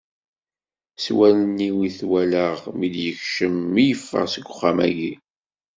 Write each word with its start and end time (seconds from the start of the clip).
S 1.03 1.05
wallen-iw 1.15 1.77
i 1.87 1.89
t-walaɣ 1.97 2.57
mi 2.77 2.87
d-yekcem, 2.93 3.55
mi 3.73 3.83
yeffeɣ 3.89 4.25
seg 4.29 4.45
uxxam-agi. 4.51 5.13